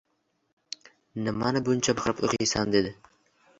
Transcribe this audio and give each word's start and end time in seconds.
Nimani 1.27 1.63
buncha 1.69 1.97
baqirib 2.01 2.25
o’qiysan 2.29 2.75
dedi. 2.79 2.97